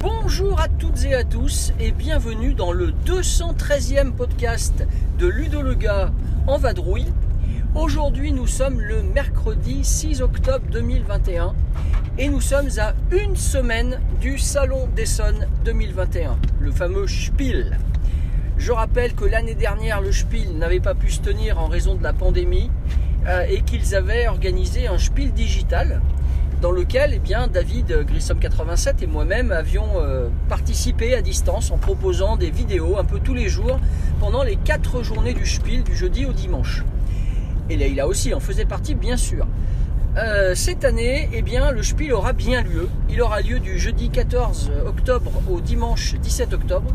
Bonjour 0.00 0.60
à 0.60 0.68
toutes 0.68 1.04
et 1.04 1.14
à 1.14 1.22
tous 1.22 1.72
et 1.78 1.92
bienvenue 1.92 2.52
dans 2.52 2.72
le 2.72 2.90
213e 3.06 4.10
podcast 4.10 4.84
de 5.18 5.28
Ludo 5.28 5.62
le 5.62 5.74
gars 5.74 6.10
en 6.48 6.58
vadrouille. 6.58 7.06
Aujourd'hui 7.78 8.32
nous 8.32 8.48
sommes 8.48 8.80
le 8.80 9.04
mercredi 9.04 9.84
6 9.84 10.20
octobre 10.20 10.64
2021 10.72 11.54
et 12.18 12.28
nous 12.28 12.40
sommes 12.40 12.70
à 12.78 12.92
une 13.12 13.36
semaine 13.36 14.00
du 14.20 14.36
Salon 14.36 14.88
d'Essonne 14.96 15.46
2021, 15.64 16.38
le 16.58 16.72
fameux 16.72 17.06
Spiel. 17.06 17.78
Je 18.56 18.72
rappelle 18.72 19.14
que 19.14 19.24
l'année 19.24 19.54
dernière 19.54 20.00
le 20.00 20.10
Spiel 20.10 20.58
n'avait 20.58 20.80
pas 20.80 20.96
pu 20.96 21.08
se 21.08 21.20
tenir 21.20 21.60
en 21.60 21.68
raison 21.68 21.94
de 21.94 22.02
la 22.02 22.12
pandémie 22.12 22.68
euh, 23.28 23.46
et 23.48 23.62
qu'ils 23.62 23.94
avaient 23.94 24.26
organisé 24.26 24.88
un 24.88 24.98
Spiel 24.98 25.32
digital 25.32 26.02
dans 26.60 26.72
lequel 26.72 27.14
eh 27.14 27.48
David 27.48 28.04
Grissom 28.08 28.40
87 28.40 29.02
et 29.02 29.06
moi-même 29.06 29.52
avions 29.52 29.88
euh, 29.98 30.28
participé 30.48 31.14
à 31.14 31.22
distance 31.22 31.70
en 31.70 31.78
proposant 31.78 32.36
des 32.36 32.50
vidéos 32.50 32.98
un 32.98 33.04
peu 33.04 33.20
tous 33.20 33.34
les 33.34 33.48
jours 33.48 33.78
pendant 34.18 34.42
les 34.42 34.56
quatre 34.56 35.04
journées 35.04 35.34
du 35.34 35.46
Spiel 35.46 35.84
du 35.84 35.94
jeudi 35.94 36.26
au 36.26 36.32
dimanche. 36.32 36.82
Et 37.70 37.76
Leïla 37.76 38.06
aussi 38.06 38.34
en 38.34 38.40
faisait 38.40 38.64
partie 38.64 38.94
bien 38.94 39.16
sûr. 39.16 39.46
Euh, 40.16 40.54
cette 40.54 40.84
année, 40.84 41.28
eh 41.32 41.42
bien, 41.42 41.70
le 41.70 41.82
Spiel 41.82 42.12
aura 42.12 42.32
bien 42.32 42.62
lieu. 42.62 42.88
Il 43.08 43.22
aura 43.22 43.40
lieu 43.40 43.60
du 43.60 43.78
jeudi 43.78 44.10
14 44.10 44.72
octobre 44.86 45.30
au 45.50 45.60
dimanche 45.60 46.14
17 46.16 46.54
octobre. 46.54 46.90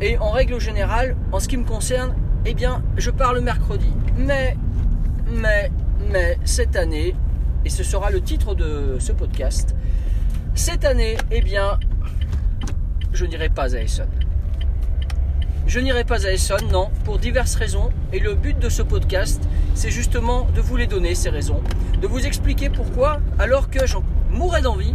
Et 0.00 0.16
en 0.18 0.30
règle 0.30 0.60
générale, 0.60 1.16
en 1.32 1.40
ce 1.40 1.48
qui 1.48 1.56
me 1.56 1.64
concerne, 1.64 2.14
eh 2.46 2.54
bien, 2.54 2.82
je 2.96 3.10
pars 3.10 3.34
le 3.34 3.40
mercredi. 3.40 3.92
Mais, 4.16 4.56
mais, 5.30 5.70
mais, 6.10 6.38
cette 6.44 6.76
année, 6.76 7.14
et 7.64 7.68
ce 7.68 7.82
sera 7.82 8.10
le 8.10 8.22
titre 8.22 8.54
de 8.54 8.96
ce 8.98 9.12
podcast, 9.12 9.74
cette 10.54 10.84
année, 10.84 11.16
eh 11.30 11.42
bien, 11.42 11.78
je 13.12 13.26
n'irai 13.26 13.48
pas 13.48 13.76
à 13.76 13.80
Essonne. 13.80 14.08
Je 15.68 15.80
n'irai 15.80 16.04
pas 16.04 16.26
à 16.26 16.32
Essonne, 16.32 16.66
non, 16.72 16.88
pour 17.04 17.18
diverses 17.18 17.54
raisons. 17.54 17.90
Et 18.14 18.20
le 18.20 18.32
but 18.34 18.58
de 18.58 18.70
ce 18.70 18.80
podcast, 18.80 19.46
c'est 19.74 19.90
justement 19.90 20.48
de 20.54 20.62
vous 20.62 20.78
les 20.78 20.86
donner, 20.86 21.14
ces 21.14 21.28
raisons. 21.28 21.62
De 22.00 22.06
vous 22.06 22.24
expliquer 22.24 22.70
pourquoi, 22.70 23.20
alors 23.38 23.68
que 23.68 23.86
j'en 23.86 24.02
mourrais 24.30 24.62
d'envie, 24.62 24.94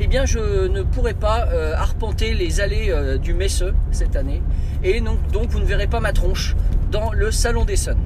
eh 0.00 0.06
bien, 0.06 0.24
je 0.24 0.66
ne 0.66 0.80
pourrai 0.80 1.12
pas 1.12 1.48
euh, 1.48 1.74
arpenter 1.76 2.32
les 2.32 2.62
allées 2.62 2.86
euh, 2.88 3.18
du 3.18 3.34
Messeux 3.34 3.74
cette 3.92 4.16
année. 4.16 4.40
Et 4.82 5.02
donc, 5.02 5.18
donc, 5.30 5.50
vous 5.50 5.58
ne 5.58 5.66
verrez 5.66 5.88
pas 5.88 6.00
ma 6.00 6.14
tronche 6.14 6.56
dans 6.90 7.12
le 7.12 7.30
Salon 7.30 7.66
d'Essonne. 7.66 8.00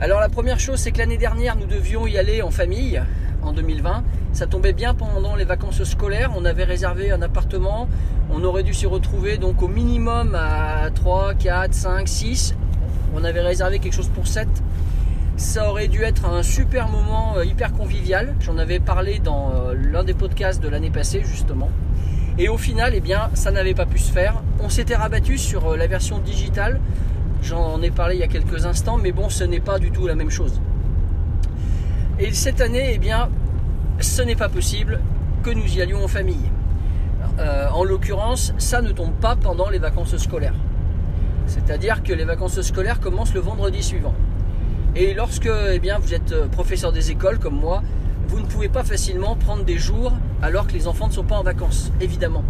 Alors, 0.00 0.18
la 0.18 0.30
première 0.30 0.58
chose, 0.58 0.80
c'est 0.80 0.90
que 0.90 0.98
l'année 0.98 1.16
dernière, 1.16 1.54
nous 1.54 1.66
devions 1.66 2.08
y 2.08 2.18
aller 2.18 2.42
en 2.42 2.50
famille, 2.50 3.00
en 3.42 3.52
2020. 3.52 4.04
Ça 4.32 4.46
tombait 4.46 4.72
bien 4.72 4.94
pendant 4.94 5.36
les 5.36 5.44
vacances 5.44 5.82
scolaires. 5.84 6.32
On 6.36 6.44
avait 6.44 6.64
réservé 6.64 7.10
un 7.10 7.22
appartement. 7.22 7.88
On 8.30 8.44
aurait 8.44 8.62
dû 8.62 8.74
s'y 8.74 8.86
retrouver 8.86 9.38
donc 9.38 9.62
au 9.62 9.68
minimum 9.68 10.34
à 10.34 10.90
3, 10.94 11.34
4, 11.34 11.74
5, 11.74 12.08
6. 12.08 12.54
On 13.14 13.24
avait 13.24 13.40
réservé 13.40 13.78
quelque 13.78 13.94
chose 13.94 14.08
pour 14.08 14.26
7. 14.26 14.48
Ça 15.36 15.70
aurait 15.70 15.88
dû 15.88 16.02
être 16.02 16.26
un 16.26 16.42
super 16.42 16.88
moment 16.88 17.38
euh, 17.38 17.44
hyper 17.44 17.72
convivial. 17.72 18.34
J'en 18.40 18.58
avais 18.58 18.78
parlé 18.78 19.18
dans 19.18 19.52
euh, 19.52 19.74
l'un 19.74 20.04
des 20.04 20.14
podcasts 20.14 20.62
de 20.62 20.68
l'année 20.68 20.90
passée 20.90 21.22
justement. 21.24 21.70
Et 22.38 22.48
au 22.48 22.58
final, 22.58 22.92
eh 22.94 23.00
bien, 23.00 23.30
ça 23.34 23.50
n'avait 23.50 23.74
pas 23.74 23.86
pu 23.86 23.98
se 23.98 24.12
faire. 24.12 24.42
On 24.62 24.68
s'était 24.68 24.96
rabattu 24.96 25.38
sur 25.38 25.72
euh, 25.72 25.76
la 25.76 25.86
version 25.86 26.18
digitale. 26.18 26.80
J'en 27.42 27.80
ai 27.80 27.90
parlé 27.90 28.16
il 28.16 28.20
y 28.20 28.22
a 28.22 28.28
quelques 28.28 28.66
instants, 28.66 28.98
mais 28.98 29.12
bon, 29.12 29.28
ce 29.28 29.44
n'est 29.44 29.60
pas 29.60 29.78
du 29.78 29.90
tout 29.90 30.06
la 30.06 30.14
même 30.14 30.30
chose. 30.30 30.60
Et 32.22 32.34
cette 32.34 32.60
année, 32.60 32.92
eh 32.94 32.98
bien, 32.98 33.30
ce 33.98 34.20
n'est 34.20 34.36
pas 34.36 34.50
possible 34.50 35.00
que 35.42 35.48
nous 35.48 35.66
y 35.74 35.80
allions 35.80 36.04
en 36.04 36.08
famille. 36.08 36.50
Euh, 37.38 37.66
en 37.70 37.82
l'occurrence, 37.82 38.52
ça 38.58 38.82
ne 38.82 38.92
tombe 38.92 39.14
pas 39.14 39.36
pendant 39.36 39.70
les 39.70 39.78
vacances 39.78 40.14
scolaires. 40.18 40.54
C'est-à-dire 41.46 42.02
que 42.02 42.12
les 42.12 42.26
vacances 42.26 42.60
scolaires 42.60 43.00
commencent 43.00 43.32
le 43.32 43.40
vendredi 43.40 43.82
suivant. 43.82 44.14
Et 44.94 45.14
lorsque 45.14 45.48
eh 45.72 45.78
bien, 45.78 45.98
vous 45.98 46.12
êtes 46.12 46.34
professeur 46.50 46.92
des 46.92 47.10
écoles 47.10 47.38
comme 47.38 47.58
moi, 47.58 47.82
vous 48.28 48.40
ne 48.40 48.46
pouvez 48.46 48.68
pas 48.68 48.84
facilement 48.84 49.34
prendre 49.34 49.64
des 49.64 49.78
jours 49.78 50.12
alors 50.42 50.66
que 50.66 50.74
les 50.74 50.88
enfants 50.88 51.08
ne 51.08 51.12
sont 51.12 51.24
pas 51.24 51.36
en 51.36 51.42
vacances, 51.42 51.90
évidemment. 52.02 52.44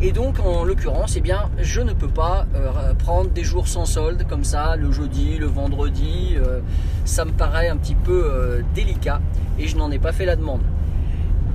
Et 0.00 0.12
donc, 0.12 0.38
en 0.38 0.62
l'occurrence, 0.62 1.16
eh 1.16 1.22
je 1.60 1.80
ne 1.80 1.92
peux 1.92 2.08
pas 2.08 2.46
euh, 2.54 2.94
prendre 2.94 3.30
des 3.30 3.42
jours 3.42 3.66
sans 3.66 3.84
solde 3.84 4.24
comme 4.28 4.44
ça, 4.44 4.76
le 4.76 4.92
jeudi, 4.92 5.38
le 5.38 5.46
vendredi. 5.46 6.36
Euh, 6.36 6.60
ça 7.04 7.24
me 7.24 7.32
paraît 7.32 7.68
un 7.68 7.76
petit 7.76 7.96
peu 7.96 8.22
euh, 8.24 8.62
délicat 8.76 9.20
et 9.58 9.66
je 9.66 9.76
n'en 9.76 9.90
ai 9.90 9.98
pas 9.98 10.12
fait 10.12 10.24
la 10.24 10.36
demande. 10.36 10.62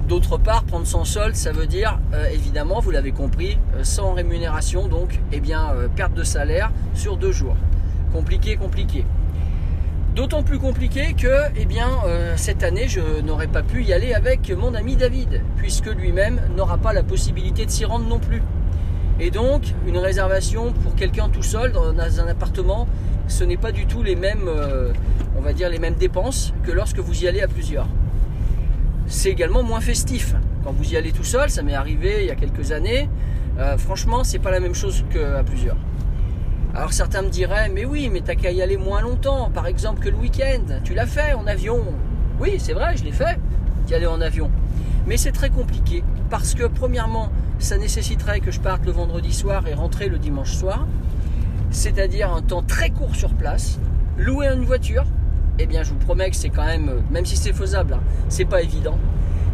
D'autre 0.09 0.37
part, 0.37 0.65
prendre 0.65 0.85
sans 0.85 1.05
solde, 1.05 1.35
ça 1.35 1.53
veut 1.53 1.65
dire, 1.65 1.97
évidemment, 2.33 2.81
vous 2.81 2.91
l'avez 2.91 3.13
compris, 3.13 3.57
sans 3.83 4.13
rémunération, 4.13 4.89
donc, 4.89 5.21
eh 5.31 5.39
bien, 5.39 5.71
perte 5.95 6.13
de 6.13 6.23
salaire 6.23 6.73
sur 6.93 7.15
deux 7.15 7.31
jours. 7.31 7.55
Compliqué, 8.11 8.57
compliqué. 8.57 9.05
D'autant 10.16 10.44
plus 10.44 10.59
compliqué 10.59 11.16
que, 11.16 11.50
eh 11.56 11.66
euh, 12.06 12.34
cette 12.38 12.62
année, 12.62 12.88
je 12.88 13.22
n'aurais 13.22 13.47
pas 13.47 13.63
pu 13.63 13.84
y 13.84 13.94
aller 13.94 14.13
avec 14.13 14.51
mon 14.51 14.75
ami 14.75 14.96
David, 14.96 15.41
puisque 15.57 15.88
lui-même 15.88 16.40
n'aura 16.56 16.78
pas 16.78 16.94
la 16.94 17.01
possibilité 17.01 17.66
de 17.66 17.72
s'y 17.72 17.84
rendre 17.84 18.07
non 18.07 18.19
plus. 18.19 18.44
Et 19.19 19.31
donc, 19.31 19.63
une 19.88 19.97
réservation 19.97 20.72
pour 20.72 20.94
quelqu'un 20.94 21.29
tout 21.29 21.41
seul 21.41 21.72
dans 21.72 22.19
un 22.19 22.28
appartement, 22.28 22.88
ce 23.28 23.44
n'est 23.44 23.57
pas 23.57 23.72
du 23.72 23.88
tout 23.88 24.03
les 24.03 24.16
mêmes, 24.16 24.47
euh, 24.47 24.94
on 25.35 25.41
va 25.41 25.51
dire, 25.51 25.69
les 25.69 25.79
mêmes 25.79 25.96
dépenses 25.96 26.53
que 26.63 26.72
lorsque 26.72 27.00
vous 27.00 27.24
y 27.24 27.28
allez 27.28 27.41
à 27.41 27.47
plusieurs. 27.47 27.88
C'est 29.07 29.30
également 29.30 29.63
moins 29.63 29.81
festif. 29.81 30.35
Quand 30.63 30.74
vous 30.74 30.94
y 30.94 30.95
allez 30.95 31.12
tout 31.12 31.24
seul, 31.24 31.50
ça 31.50 31.63
m'est 31.63 31.74
arrivé 31.74 32.18
il 32.19 32.28
y 32.28 32.31
a 32.31 32.35
quelques 32.35 32.72
années. 32.72 33.09
Euh, 33.57 33.80
franchement, 33.80 34.24
c'est 34.24 34.40
pas 34.40 34.51
la 34.51 34.59
même 34.59 34.75
chose 34.75 35.03
qu'à 35.12 35.44
plusieurs. 35.44 35.78
Alors 36.75 36.91
certains 36.91 37.22
me 37.22 37.29
diraient, 37.29 37.69
mais 37.69 37.85
oui, 37.85 38.09
mais 38.11 38.22
t'as 38.22 38.34
qu'à 38.34 38.50
y 38.50 38.59
aller 38.63 38.78
moins 38.78 39.01
longtemps, 39.01 39.51
par 39.53 39.67
exemple 39.67 40.03
que 40.03 40.09
le 40.09 40.16
week-end. 40.16 40.79
Tu 40.84 40.95
l'as 40.95 41.06
fait 41.06 41.34
en 41.34 41.45
avion. 41.45 41.84
Oui, 42.39 42.56
c'est 42.57 42.73
vrai, 42.73 42.97
je 42.97 43.03
l'ai 43.03 43.11
fait, 43.11 43.39
d'y 43.85 43.94
aller 43.94 44.07
en 44.07 44.19
avion. 44.22 44.50
Mais 45.06 45.17
c'est 45.17 45.31
très 45.31 45.51
compliqué, 45.51 46.03
parce 46.31 46.56
que 46.56 46.63
premièrement, 46.63 47.29
ça 47.59 47.78
nécessiterait 47.78 48.39
que 48.39 48.50
je 48.50 48.59
parte 48.59 48.85
le 48.88 48.91
vendredi 48.91 49.31
soir 49.31 49.67
et 49.67 49.75
rentrer 49.75 50.09
le 50.09 50.17
dimanche 50.17 50.53
soir. 50.53 50.88
C'est-à-dire 51.69 52.33
un 52.33 52.41
temps 52.41 52.63
très 52.63 52.89
court 52.89 53.16
sur 53.16 53.35
place. 53.35 53.79
Louer 54.17 54.47
une 54.47 54.66
voiture, 54.66 55.03
eh 55.59 55.67
bien 55.67 55.83
je 55.83 55.91
vous 55.91 56.00
promets 56.00 56.31
que 56.31 56.35
c'est 56.35 56.50
quand 56.50 56.66
même, 56.66 57.03
même 57.12 57.25
si 57.25 57.38
c'est 57.38 57.53
faisable, 57.53 57.94
hein, 57.94 58.01
c'est 58.29 58.45
pas 58.45 58.63
évident. 58.63 58.97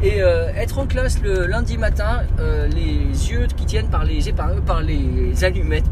Et 0.02 0.22
euh, 0.22 0.48
être 0.56 0.80
en 0.80 0.86
classe 0.86 1.22
le 1.22 1.46
lundi 1.46 1.78
matin, 1.78 2.22
euh, 2.40 2.68
les 2.68 3.32
yeux 3.32 3.48
qui 3.58 3.66
tiennent 3.66 3.90
par 3.90 4.06
les, 4.06 4.22
par 4.66 4.82
les 4.82 5.44
allumettes, 5.44 5.90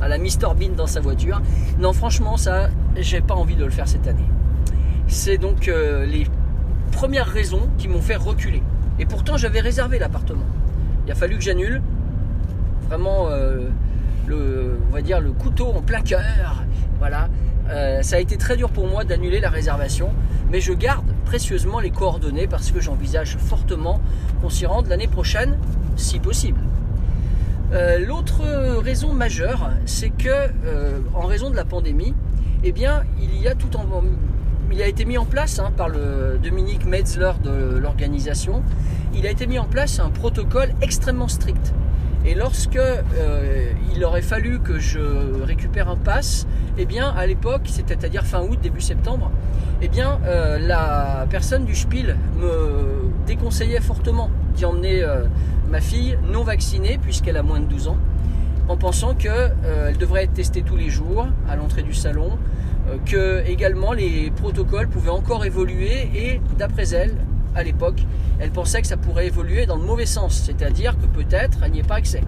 à 0.00 0.08
la 0.08 0.18
Mister 0.18 0.48
Bean 0.58 0.74
dans 0.76 0.88
sa 0.88 1.00
voiture. 1.00 1.40
Non, 1.78 1.92
franchement, 1.92 2.36
ça, 2.36 2.70
j'ai 2.96 3.20
pas 3.20 3.34
envie 3.34 3.54
de 3.54 3.64
le 3.64 3.70
faire 3.70 3.86
cette 3.86 4.08
année. 4.08 4.28
C'est 5.06 5.38
donc 5.38 5.68
euh, 5.68 6.04
les 6.06 6.26
premières 6.90 7.28
raisons 7.28 7.68
qui 7.78 7.86
m'ont 7.86 8.02
fait 8.02 8.16
reculer. 8.16 8.62
Et 8.98 9.06
pourtant, 9.06 9.36
j'avais 9.36 9.60
réservé 9.60 10.00
l'appartement. 10.00 10.46
Il 11.06 11.12
a 11.12 11.14
fallu 11.14 11.36
que 11.36 11.42
j'annule. 11.42 11.82
Vraiment, 12.88 13.28
le, 14.26 14.78
va 14.92 15.02
dire 15.02 15.20
le 15.20 15.32
couteau 15.32 15.66
en 15.66 15.82
plein 15.82 16.00
cœur. 16.00 16.64
Voilà. 16.98 17.28
Ça 18.02 18.16
a 18.16 18.18
été 18.18 18.36
très 18.36 18.56
dur 18.56 18.70
pour 18.70 18.86
moi 18.86 19.04
d'annuler 19.04 19.40
la 19.40 19.50
réservation, 19.50 20.10
mais 20.50 20.60
je 20.60 20.72
garde 20.72 21.06
précieusement 21.24 21.80
les 21.80 21.90
coordonnées 21.90 22.46
parce 22.46 22.70
que 22.70 22.80
j'envisage 22.80 23.36
fortement 23.36 24.00
qu'on 24.40 24.50
s'y 24.50 24.66
rende 24.66 24.86
l'année 24.86 25.08
prochaine, 25.08 25.58
si 25.96 26.18
possible. 26.18 26.60
Euh, 27.72 27.98
l'autre 27.98 28.42
raison 28.80 29.12
majeure, 29.12 29.70
c'est 29.86 30.10
que 30.10 30.28
euh, 30.28 31.00
en 31.14 31.26
raison 31.26 31.50
de 31.50 31.56
la 31.56 31.64
pandémie, 31.64 32.14
eh 32.62 32.72
bien, 32.72 33.02
il 33.20 33.40
y 33.40 33.48
a 33.48 33.54
tout 33.54 33.76
en, 33.76 33.84
il 34.70 34.82
a 34.82 34.86
été 34.86 35.04
mis 35.04 35.18
en 35.18 35.24
place 35.24 35.58
hein, 35.58 35.72
par 35.76 35.88
le 35.88 36.38
Dominique 36.42 36.86
Metzler 36.86 37.32
de 37.42 37.76
l'organisation. 37.78 38.62
Il 39.14 39.26
a 39.26 39.30
été 39.30 39.46
mis 39.46 39.58
en 39.58 39.64
place 39.64 39.98
un 39.98 40.10
protocole 40.10 40.70
extrêmement 40.80 41.28
strict. 41.28 41.72
Et 42.26 42.34
lorsque 42.34 42.74
euh, 42.74 43.70
il 43.94 44.04
aurait 44.04 44.20
fallu 44.20 44.58
que 44.58 44.80
je 44.80 44.98
récupère 45.44 45.88
un 45.88 45.96
pass, 45.96 46.48
eh 46.76 46.84
bien 46.84 47.08
à 47.08 47.24
l'époque, 47.24 47.62
c'est-à-dire 47.66 48.24
fin 48.24 48.42
août, 48.42 48.58
début 48.60 48.80
septembre, 48.80 49.30
eh 49.80 49.88
euh, 49.96 50.58
la 50.58 51.26
personne 51.30 51.64
du 51.64 51.76
Spiel 51.76 52.16
me 52.36 53.10
déconseillait 53.28 53.80
fortement 53.80 54.28
d'y 54.56 54.64
emmener 54.64 55.04
euh, 55.04 55.26
ma 55.70 55.80
fille 55.80 56.18
non 56.32 56.42
vaccinée 56.42 56.98
puisqu'elle 57.00 57.36
a 57.36 57.44
moins 57.44 57.60
de 57.60 57.66
12 57.66 57.88
ans, 57.88 57.98
en 58.68 58.76
pensant 58.76 59.14
qu'elle 59.14 59.96
devrait 59.96 60.24
être 60.24 60.34
testée 60.34 60.62
tous 60.62 60.76
les 60.76 60.88
jours 60.88 61.28
à 61.48 61.54
l'entrée 61.54 61.82
du 61.82 61.94
salon, 61.94 62.30
que 63.04 63.44
également 63.46 63.92
les 63.92 64.32
protocoles 64.32 64.88
pouvaient 64.88 65.10
encore 65.10 65.44
évoluer 65.44 66.10
et 66.14 66.40
d'après 66.58 66.88
elle, 66.90 67.14
à 67.54 67.62
l'époque, 67.62 68.04
elle 68.38 68.50
pensait 68.50 68.80
que 68.80 68.86
ça 68.86 68.96
pourrait 68.96 69.26
évoluer 69.26 69.66
dans 69.66 69.76
le 69.76 69.84
mauvais 69.84 70.06
sens, 70.06 70.34
c'est-à-dire 70.44 70.96
que 70.98 71.06
peut-être 71.06 71.58
elle 71.62 71.72
n'y 71.72 71.80
ait 71.80 71.84
pas 71.84 71.96
accès. 71.96 72.22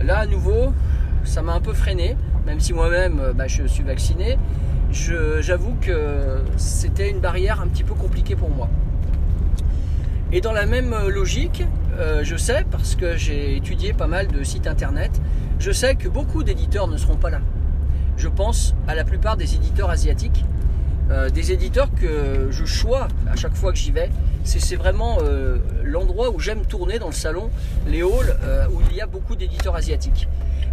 Là 0.00 0.18
à 0.18 0.26
nouveau, 0.26 0.72
ça 1.24 1.42
m'a 1.42 1.52
un 1.52 1.60
peu 1.60 1.72
freiné, 1.72 2.16
même 2.46 2.60
si 2.60 2.72
moi-même 2.72 3.20
euh, 3.20 3.32
bah, 3.32 3.46
je 3.46 3.64
suis 3.64 3.82
vacciné, 3.82 4.38
j'avoue 4.90 5.76
que 5.80 6.42
c'était 6.56 7.10
une 7.10 7.20
barrière 7.20 7.60
un 7.60 7.66
petit 7.66 7.84
peu 7.84 7.94
compliquée 7.94 8.36
pour 8.36 8.50
moi. 8.50 8.68
Et 10.32 10.40
dans 10.40 10.52
la 10.52 10.66
même 10.66 10.94
logique, 11.08 11.64
euh, 11.98 12.22
je 12.22 12.36
sais, 12.36 12.64
parce 12.70 12.94
que 12.94 13.16
j'ai 13.16 13.56
étudié 13.56 13.92
pas 13.92 14.06
mal 14.06 14.28
de 14.28 14.42
sites 14.44 14.66
internet, 14.66 15.10
je 15.58 15.72
sais 15.72 15.94
que 15.94 16.08
beaucoup 16.08 16.44
d'éditeurs 16.44 16.86
ne 16.86 16.96
seront 16.96 17.16
pas 17.16 17.30
là. 17.30 17.40
Je 18.16 18.28
pense 18.28 18.74
à 18.86 18.94
la 18.94 19.04
plupart 19.04 19.36
des 19.36 19.54
éditeurs 19.54 19.90
asiatiques, 19.90 20.44
euh, 21.10 21.30
des 21.30 21.52
éditeurs 21.52 21.88
que 22.00 22.48
je 22.50 22.64
choisis 22.64 23.08
à 23.30 23.36
chaque 23.36 23.54
fois 23.54 23.72
que 23.72 23.78
j'y 23.78 23.90
vais. 23.90 24.10
C'est 24.44 24.76
vraiment 24.76 25.18
euh, 25.22 25.58
l'endroit 25.84 26.30
où 26.30 26.40
j'aime 26.40 26.64
tourner 26.64 26.98
dans 26.98 27.08
le 27.08 27.12
salon, 27.12 27.50
les 27.86 28.00
halls 28.00 28.36
où 28.72 28.80
il 28.90 28.96
y 28.96 29.00
a 29.00 29.06
beaucoup 29.06 29.36
d'éditeurs 29.36 29.74
asiatiques. 29.76 30.26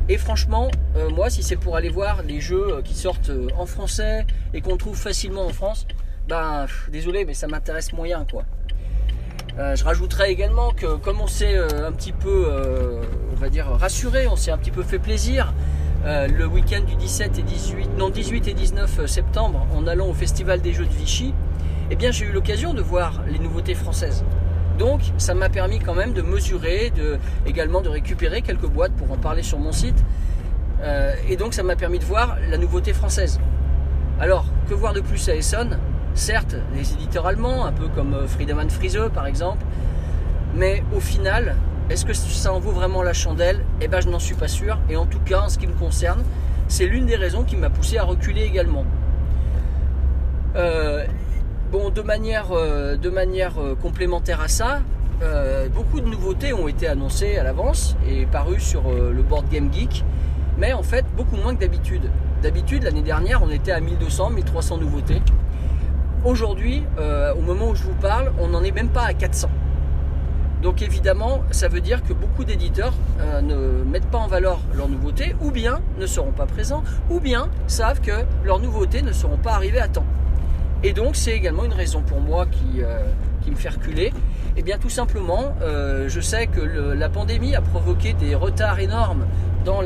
Et 0.08 0.18
franchement, 0.18 0.70
moi, 1.12 1.30
si 1.30 1.44
c'est 1.44 1.56
pour 1.58 1.76
aller 1.76 1.90
voir 1.90 2.22
les 2.24 2.40
jeux 2.40 2.82
qui 2.86 2.94
sortent 2.94 3.32
en 3.58 3.66
français 3.66 4.26
et 4.54 4.62
qu'on 4.62 4.78
trouve 4.78 4.96
facilement 4.96 5.46
en 5.46 5.50
France, 5.50 5.88
ben 6.30 6.68
désolé, 6.90 7.26
mais 7.26 7.34
ça 7.34 7.48
m'intéresse 7.48 7.92
moyen 7.92 8.26
quoi. 8.30 8.46
Euh, 9.58 9.76
je 9.76 9.86
rajouterais 9.86 10.32
également 10.32 10.74
que 10.74 10.98
comme 10.98 11.22
on 11.22 11.28
s'est 11.28 11.56
euh, 11.56 11.88
un 11.88 11.92
petit 11.94 12.12
peu, 12.12 12.46
euh, 12.48 13.02
on 13.32 13.36
va 13.36 13.50
dire, 13.50 13.68
rassuré, 13.68 14.28
on 14.28 14.36
s'est 14.36 14.52
un 14.52 14.58
petit 14.58 14.72
peu 14.72 14.84
fait 14.84 15.00
plaisir 15.00 15.54
le 16.06 16.46
week-end 16.46 16.82
du 16.82 16.96
17 16.96 17.40
et 17.40 17.42
18, 17.42 17.90
non 17.98 18.10
18 18.10 18.48
et 18.48 18.54
19 18.54 19.06
septembre 19.08 19.66
en 19.76 19.88
allant 19.88 20.08
au 20.08 20.14
Festival 20.14 20.62
des 20.62 20.72
Jeux 20.72 20.86
de 20.86 20.94
Vichy, 20.94 21.34
eh 21.90 21.96
bien 21.96 22.12
j'ai 22.12 22.26
eu 22.26 22.32
l'occasion 22.32 22.74
de 22.74 22.82
voir 22.82 23.22
les 23.28 23.40
nouveautés 23.40 23.76
françaises. 23.76 24.24
Donc 24.78 25.02
ça 25.18 25.34
m'a 25.34 25.50
permis 25.50 25.80
quand 25.80 25.96
même 25.96 26.14
de 26.14 26.22
mesurer, 26.22 26.92
de, 26.96 27.18
également 27.46 27.82
de 27.82 27.90
récupérer 27.90 28.42
quelques 28.42 28.68
boîtes 28.68 28.94
pour 28.94 29.12
en 29.12 29.18
parler 29.18 29.44
sur 29.44 29.60
mon 29.60 29.72
site. 29.72 30.04
et 31.28 31.36
donc 31.38 31.54
ça 31.54 31.64
m'a 31.64 31.76
permis 31.76 32.00
de 32.00 32.06
voir 32.06 32.38
la 32.50 32.58
nouveauté 32.58 32.94
française. 32.94 33.40
Alors, 34.20 34.46
que 34.70 34.74
voir 34.74 34.94
de 34.94 35.02
plus 35.02 35.28
à 35.28 35.36
Essonne? 35.36 35.78
Certes, 36.14 36.56
les 36.74 36.94
éditeurs 36.94 37.28
allemands, 37.28 37.66
un 37.66 37.74
peu 37.74 37.90
comme 37.90 38.14
euh, 38.14 38.28
Friedemann 38.28 38.70
Friese 38.70 38.98
par 39.14 39.28
exemple, 39.28 39.66
mais 40.56 40.82
au 40.96 41.02
final, 41.02 41.58
est-ce 41.90 42.06
que 42.06 42.14
ça 42.14 42.54
en 42.54 42.60
vaut 42.60 42.72
vraiment 42.72 43.04
la 43.04 43.14
chandelle? 43.14 43.64
Eh 43.82 43.88
bien, 43.88 44.00
je 44.00 44.10
n'en 44.10 44.20
suis 44.20 44.36
pas 44.36 44.48
sûr. 44.48 44.78
Et 44.90 44.96
en 44.96 45.06
tout 45.06 45.20
cas, 45.20 45.42
en 45.42 45.50
ce 45.50 45.58
qui 45.58 45.68
me 45.68 45.74
concerne, 45.74 46.24
c'est 46.68 46.86
l'une 46.86 47.06
des 47.06 47.16
raisons 47.16 47.44
qui 47.44 47.56
m'a 47.56 47.70
poussé 47.70 47.98
à 47.98 48.04
reculer 48.04 48.44
également. 48.44 48.86
Euh, 50.56 51.06
bon, 51.72 51.90
de 51.90 52.02
manière, 52.02 52.52
euh, 52.52 52.96
de 52.98 53.10
manière 53.10 53.54
complémentaire 53.82 54.42
à 54.42 54.48
ça, 54.48 54.82
beaucoup 55.74 56.02
de 56.02 56.08
nouveautés 56.08 56.52
ont 56.52 56.68
été 56.68 56.88
annoncées 56.88 57.38
à 57.38 57.44
l'avance 57.44 57.96
et 58.08 58.26
parues 58.26 58.60
sur 58.60 58.84
le 58.92 59.24
board 59.24 59.48
Game 59.50 59.74
Geek, 59.74 60.04
mais 60.58 60.74
en 60.74 60.84
fait 60.84 61.06
beaucoup 61.16 61.38
moins 61.38 61.56
que 61.56 61.62
d'habitude. 61.62 62.12
D'habitude, 62.42 62.84
l'année 62.84 63.02
dernière, 63.02 63.42
on 63.42 63.50
était 63.50 63.72
à 63.72 63.80
1200, 63.80 64.30
1300 64.32 64.78
nouveautés. 64.78 65.22
Aujourd'hui, 66.24 66.84
euh, 67.00 67.34
au 67.34 67.42
moment 67.42 67.70
où 67.70 67.76
je 67.76 67.84
vous 67.84 67.94
parle, 67.94 68.32
on 68.40 68.50
n'en 68.50 68.64
est 68.64 68.72
même 68.72 68.90
pas 68.90 69.04
à 69.04 69.14
400. 69.14 69.50
Donc 70.66 70.82
évidemment, 70.82 71.44
ça 71.52 71.68
veut 71.68 71.80
dire 71.80 72.02
que 72.04 72.12
beaucoup 72.12 72.44
d'éditeurs 72.44 72.96
euh, 73.20 73.40
ne 73.40 73.84
mettent 73.84 74.10
pas 74.10 74.18
en 74.18 74.26
valeur 74.26 74.60
leurs 74.76 74.90
nouveautés, 74.90 75.36
ou 75.40 75.52
bien 75.52 75.80
ne 76.00 76.08
seront 76.08 76.32
pas 76.32 76.48
présents, 76.48 76.84
ou 77.12 77.20
bien 77.20 77.50
savent 77.68 78.02
que 78.02 78.26
leurs 78.44 78.58
nouveautés 78.58 79.04
ne 79.04 79.12
seront 79.12 79.38
pas 79.38 79.52
arrivées 79.52 79.80
à 79.80 79.88
temps. 79.88 80.08
Et 80.82 80.92
donc 80.92 81.18
c'est 81.18 81.34
également 81.34 81.66
une 81.66 81.74
raison 81.74 82.02
pour 82.02 82.20
moi 82.20 82.48
qui, 82.48 82.82
euh, 82.82 83.00
me 83.48 83.56
fait 83.56 83.70
reculer. 83.70 84.06
Et 84.08 84.14
eh 84.58 84.64
bien 84.64 84.80
tout 84.80 84.90
simplement, 84.90 85.54
je 85.62 86.20
sais 86.20 86.48
que 86.48 86.62
la 86.62 87.10
pandémie 87.10 87.56
a 87.56 87.62
provoqué 87.62 88.14
des 88.14 88.34
retards 88.34 88.80
énormes 88.80 89.28
dans 89.64 89.82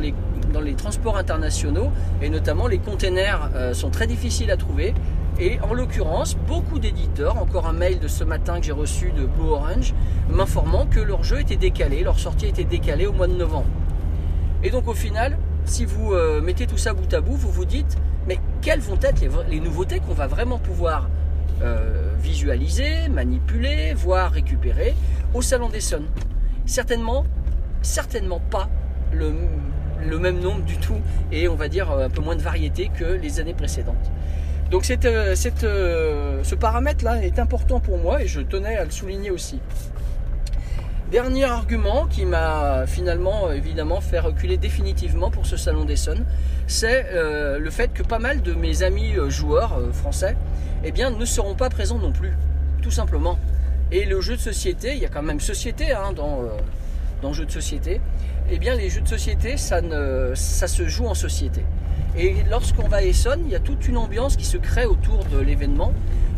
les 0.00 0.74
transports 0.74 1.16
internationaux, 1.16 1.92
et 2.22 2.28
notamment 2.28 2.66
les 2.66 2.78
containers 2.78 3.50
sont 3.72 3.90
très 3.90 4.08
difficiles 4.08 4.50
à 4.50 4.56
trouver. 4.56 4.94
Et 5.40 5.58
en 5.60 5.74
l'occurrence, 5.74 6.36
beaucoup 6.46 6.78
d'éditeurs, 6.78 7.38
encore 7.38 7.66
un 7.66 7.72
mail 7.72 7.98
de 7.98 8.06
ce 8.06 8.22
matin 8.22 8.60
que 8.60 8.66
j'ai 8.66 8.72
reçu 8.72 9.10
de 9.10 9.26
Blue 9.26 9.48
Orange, 9.48 9.92
m'informant 10.30 10.86
que 10.86 11.00
leur 11.00 11.24
jeu 11.24 11.40
était 11.40 11.56
décalé, 11.56 12.04
leur 12.04 12.20
sortie 12.20 12.46
était 12.46 12.64
décalée 12.64 13.06
au 13.06 13.12
mois 13.12 13.26
de 13.26 13.34
novembre. 13.34 13.66
Et 14.62 14.70
donc 14.70 14.86
au 14.86 14.94
final, 14.94 15.36
si 15.64 15.84
vous 15.84 16.12
euh, 16.12 16.40
mettez 16.40 16.66
tout 16.68 16.76
ça 16.76 16.94
bout 16.94 17.12
à 17.12 17.20
bout, 17.20 17.34
vous 17.34 17.50
vous 17.50 17.64
dites, 17.64 17.96
mais 18.28 18.38
quelles 18.62 18.80
vont 18.80 18.98
être 19.02 19.20
les, 19.50 19.60
nouveautés 19.60 19.98
qu'on 19.98 20.14
va 20.14 20.28
vraiment 20.28 20.58
pouvoir 20.58 21.08
euh, 21.62 22.12
visualiser, 22.22 23.08
manipuler, 23.08 23.92
voire 23.92 24.30
récupérer 24.30 24.94
au 25.34 25.42
Salon 25.42 25.68
des 25.68 25.80
Sons 25.80 26.04
Certainement, 26.64 27.26
certainement 27.82 28.40
pas 28.50 28.68
le, 29.12 29.34
le 30.08 30.18
même 30.18 30.38
nombre 30.38 30.62
du 30.62 30.78
tout 30.78 31.00
et 31.32 31.48
on 31.48 31.56
va 31.56 31.68
dire 31.68 31.90
un 31.90 32.08
peu 32.08 32.22
moins 32.22 32.36
de 32.36 32.42
variété 32.42 32.88
que 32.96 33.04
les 33.04 33.40
années 33.40 33.52
précédentes. 33.52 34.12
Donc 34.74 34.90
euh, 34.90 35.36
euh, 35.62 36.42
ce 36.42 36.54
paramètre-là 36.56 37.22
est 37.22 37.38
important 37.38 37.78
pour 37.78 37.96
moi 37.96 38.22
et 38.22 38.26
je 38.26 38.40
tenais 38.40 38.74
à 38.74 38.84
le 38.84 38.90
souligner 38.90 39.30
aussi. 39.30 39.60
Dernier 41.12 41.44
argument 41.44 42.08
qui 42.08 42.26
m'a 42.26 42.84
finalement 42.88 43.52
évidemment 43.52 44.00
fait 44.00 44.18
reculer 44.18 44.56
définitivement 44.56 45.30
pour 45.30 45.46
ce 45.46 45.56
salon 45.56 45.84
d'Essonne, 45.84 46.24
c'est 46.66 47.06
euh, 47.12 47.60
le 47.60 47.70
fait 47.70 47.92
que 47.92 48.02
pas 48.02 48.18
mal 48.18 48.42
de 48.42 48.52
mes 48.52 48.82
amis 48.82 49.12
joueurs 49.28 49.80
français 49.92 50.36
eh 50.82 50.90
bien, 50.90 51.10
ne 51.10 51.24
seront 51.24 51.54
pas 51.54 51.70
présents 51.70 52.00
non 52.00 52.10
plus, 52.10 52.32
tout 52.82 52.90
simplement. 52.90 53.38
Et 53.92 54.04
le 54.04 54.20
jeu 54.20 54.34
de 54.34 54.40
société, 54.40 54.94
il 54.94 54.98
y 54.98 55.06
a 55.06 55.08
quand 55.08 55.22
même 55.22 55.38
société 55.38 55.92
hein, 55.92 56.12
dans, 56.12 56.42
dans 57.22 57.28
le 57.28 57.34
jeu 57.34 57.44
de 57.44 57.52
société, 57.52 58.00
eh 58.50 58.58
bien 58.58 58.74
les 58.74 58.90
jeux 58.90 59.02
de 59.02 59.08
société, 59.08 59.56
ça, 59.56 59.80
se 60.66 60.88
joue 60.88 61.06
en 61.06 61.14
société. 61.14 61.62
Et 62.16 62.36
lorsqu'on 62.48 62.88
va 62.88 62.98
à 62.98 63.02
Essonne, 63.02 63.40
il 63.44 63.50
y 63.50 63.56
a 63.56 63.60
toute 63.60 63.88
une 63.88 63.96
ambiance 63.96 64.36
qui 64.36 64.44
se 64.44 64.56
crée 64.56 64.86
autour 64.86 65.24
de 65.24 65.38
l'événement, 65.38 65.92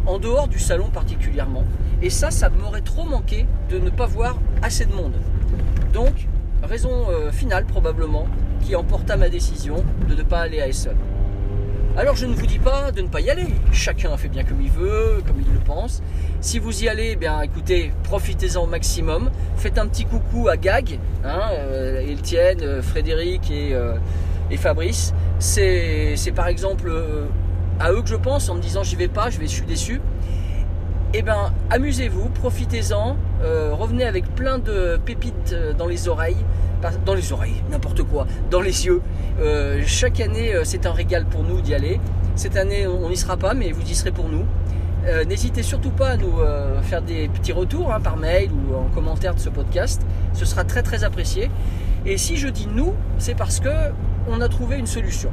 en 0.06 0.18
dehors 0.18 0.48
du 0.48 0.58
salon 0.58 0.88
particulièrement. 0.90 1.64
Et 2.02 2.10
ça, 2.10 2.30
ça 2.30 2.48
m'aurait 2.48 2.80
trop 2.80 3.04
manqué 3.04 3.46
de 3.70 3.78
ne 3.78 3.90
pas 3.90 4.06
voir 4.06 4.38
assez 4.62 4.84
de 4.84 4.92
monde. 4.92 5.14
Donc, 5.92 6.28
raison 6.62 6.90
euh, 7.10 7.30
finale 7.30 7.64
probablement 7.64 8.26
qui 8.60 8.74
emporta 8.74 9.16
ma 9.16 9.28
décision 9.28 9.84
de 10.08 10.14
ne 10.14 10.22
pas 10.22 10.40
aller 10.40 10.60
à 10.60 10.68
Essonne. 10.68 10.96
Alors 11.96 12.14
je 12.14 12.26
ne 12.26 12.34
vous 12.34 12.46
dis 12.46 12.58
pas 12.58 12.92
de 12.92 13.00
ne 13.00 13.08
pas 13.08 13.22
y 13.22 13.30
aller, 13.30 13.46
chacun 13.72 14.14
fait 14.18 14.28
bien 14.28 14.44
comme 14.44 14.60
il 14.60 14.70
veut, 14.70 15.22
comme 15.26 15.40
il 15.40 15.50
le 15.50 15.60
pense. 15.60 16.02
Si 16.42 16.58
vous 16.58 16.84
y 16.84 16.88
allez, 16.88 17.12
eh 17.12 17.16
bien 17.16 17.40
écoutez, 17.40 17.90
profitez-en 18.02 18.64
au 18.64 18.66
maximum. 18.66 19.30
Faites 19.56 19.78
un 19.78 19.86
petit 19.86 20.04
coucou 20.04 20.48
à 20.48 20.58
Gag, 20.58 20.98
hein, 21.24 21.40
euh, 21.52 22.06
Eltienne, 22.06 22.60
euh, 22.60 22.82
Frédéric 22.82 23.50
et, 23.50 23.74
et 24.50 24.56
Fabrice 24.58 25.14
c'est 25.38 26.32
par 26.34 26.48
exemple 26.48 26.88
euh, 26.88 27.26
à 27.78 27.92
eux 27.92 28.02
que 28.02 28.08
je 28.08 28.16
pense 28.16 28.48
en 28.48 28.54
me 28.54 28.60
disant 28.60 28.82
j'y 28.82 28.96
vais 28.96 29.08
pas, 29.08 29.30
je, 29.30 29.44
suis 29.44 29.66
déçu. 29.66 30.00
Eh 31.14 31.22
ben, 31.22 31.52
amusez-vous, 31.70 32.28
profitez-en, 32.30 33.16
euh, 33.42 33.70
revenez 33.72 34.04
avec 34.04 34.34
plein 34.34 34.58
de 34.58 34.98
pépites 35.02 35.52
euh, 35.52 35.72
dans 35.72 35.86
les 35.86 36.08
oreilles, 36.08 36.44
dans 37.04 37.14
les 37.14 37.32
oreilles, 37.32 37.62
n'importe 37.70 38.02
quoi, 38.02 38.26
dans 38.50 38.60
les 38.60 38.86
yeux. 38.86 39.00
chaque 39.86 40.20
année, 40.20 40.52
c'est 40.64 40.86
un 40.86 40.92
régal 40.92 41.24
pour 41.24 41.42
nous 41.42 41.60
d'y 41.60 41.74
aller. 41.74 41.98
Cette 42.36 42.56
année, 42.56 42.86
on 42.86 43.08
n'y 43.08 43.16
sera 43.16 43.36
pas, 43.36 43.54
mais 43.54 43.72
vous 43.72 43.82
y 43.82 43.94
serez 43.94 44.12
pour 44.12 44.28
nous. 44.28 44.44
N'hésitez 45.26 45.62
surtout 45.62 45.90
pas 45.90 46.10
à 46.10 46.16
nous 46.16 46.34
faire 46.82 47.02
des 47.02 47.28
petits 47.28 47.52
retours 47.52 47.92
hein, 47.92 48.00
par 48.00 48.18
mail 48.18 48.50
ou 48.52 48.76
en 48.76 48.88
commentaire 48.94 49.34
de 49.34 49.40
ce 49.40 49.48
podcast. 49.48 50.02
Ce 50.34 50.44
sera 50.44 50.64
très 50.64 50.82
très 50.82 51.02
apprécié. 51.02 51.50
Et 52.08 52.18
si 52.18 52.36
je 52.36 52.46
dis 52.46 52.68
nous, 52.68 52.94
c'est 53.18 53.34
parce 53.34 53.58
que 53.58 53.68
on 54.28 54.40
a 54.40 54.48
trouvé 54.48 54.78
une 54.78 54.86
solution. 54.86 55.30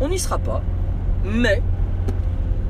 On 0.00 0.08
n'y 0.08 0.18
sera 0.18 0.38
pas, 0.38 0.62
mais 1.22 1.62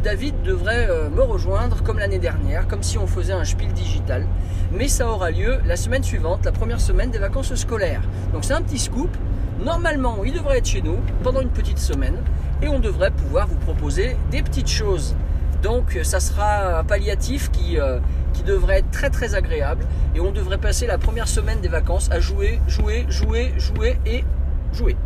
David 0.02 0.42
devrait 0.42 0.88
euh, 0.90 1.08
me 1.08 1.22
rejoindre 1.22 1.84
comme 1.84 2.00
l'année 2.00 2.18
dernière, 2.18 2.66
comme 2.66 2.82
si 2.82 2.98
on 2.98 3.06
faisait 3.06 3.32
un 3.32 3.44
spiel 3.44 3.72
digital. 3.72 4.26
Mais 4.72 4.88
ça 4.88 5.08
aura 5.08 5.30
lieu 5.30 5.58
la 5.66 5.76
semaine 5.76 6.02
suivante, 6.02 6.44
la 6.44 6.50
première 6.50 6.80
semaine 6.80 7.10
des 7.12 7.18
vacances 7.18 7.54
scolaires. 7.54 8.02
Donc 8.32 8.44
c'est 8.44 8.54
un 8.54 8.62
petit 8.62 8.78
scoop. 8.78 9.16
Normalement, 9.64 10.24
il 10.24 10.32
devrait 10.32 10.58
être 10.58 10.66
chez 10.66 10.82
nous 10.82 10.98
pendant 11.22 11.40
une 11.40 11.50
petite 11.50 11.78
semaine 11.78 12.16
et 12.60 12.68
on 12.68 12.80
devrait 12.80 13.12
pouvoir 13.12 13.46
vous 13.46 13.56
proposer 13.56 14.16
des 14.32 14.42
petites 14.42 14.68
choses. 14.68 15.14
Donc 15.62 15.98
ça 16.02 16.18
sera 16.18 16.80
un 16.80 16.84
palliatif 16.84 17.50
qui, 17.50 17.78
euh, 17.78 17.98
qui 18.36 18.42
devrait 18.42 18.78
être 18.78 18.90
très 18.90 19.10
très 19.10 19.34
agréable 19.34 19.86
et 20.14 20.20
on 20.20 20.30
devrait 20.30 20.58
passer 20.58 20.86
la 20.86 20.98
première 20.98 21.28
semaine 21.28 21.60
des 21.60 21.68
vacances 21.68 22.10
à 22.10 22.20
jouer, 22.20 22.60
jouer, 22.68 23.06
jouer, 23.08 23.52
jouer 23.56 23.98
et 24.04 24.24
jouer. 24.72 24.96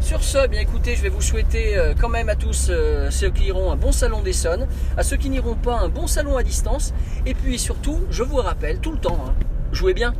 Sur 0.00 0.24
ce, 0.24 0.48
bien 0.48 0.60
écoutez, 0.60 0.96
je 0.96 1.02
vais 1.02 1.10
vous 1.10 1.20
souhaiter 1.20 1.76
euh, 1.76 1.92
quand 1.98 2.08
même 2.08 2.30
à 2.30 2.34
tous 2.34 2.68
euh, 2.70 3.10
ceux 3.10 3.30
qui 3.30 3.44
iront 3.44 3.70
un 3.70 3.76
bon 3.76 3.92
salon 3.92 4.22
d'Essonne, 4.22 4.66
à 4.96 5.02
ceux 5.02 5.16
qui 5.16 5.28
n'iront 5.28 5.54
pas 5.54 5.78
un 5.78 5.88
bon 5.88 6.06
salon 6.06 6.38
à 6.38 6.42
distance, 6.42 6.94
et 7.26 7.34
puis 7.34 7.58
surtout, 7.58 8.00
je 8.10 8.22
vous 8.22 8.36
rappelle 8.36 8.78
tout 8.78 8.92
le 8.92 8.98
temps, 8.98 9.22
hein, 9.28 9.34
jouez 9.72 9.92
bien. 9.92 10.14